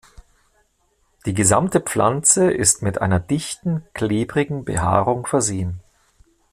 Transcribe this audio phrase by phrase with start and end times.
[1.27, 5.79] Die gesamte Pflanze ist mit einer dichten, klebrigen Behaarung versehen.